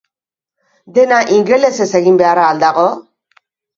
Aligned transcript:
Dena 0.95 1.19
ingelesez 1.35 1.89
egin 2.03 2.19
beharra 2.23 2.47
al 2.47 2.63
dago? 2.65 2.87